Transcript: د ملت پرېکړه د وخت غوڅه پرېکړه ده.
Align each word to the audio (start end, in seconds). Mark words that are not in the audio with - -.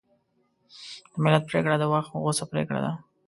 د 1.11 1.13
ملت 1.23 1.43
پرېکړه 1.49 1.75
د 1.79 1.83
وخت 1.93 2.09
غوڅه 2.21 2.45
پرېکړه 2.51 2.79
ده. 2.85 2.93